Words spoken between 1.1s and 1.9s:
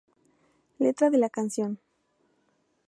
de la canción